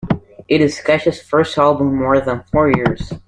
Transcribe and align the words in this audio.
It 0.47 0.61
is 0.61 0.81
Cash's 0.81 1.21
first 1.21 1.55
album 1.59 1.89
in 1.89 1.95
more 1.97 2.19
than 2.21 2.43
four 2.51 2.71
years. 2.75 3.13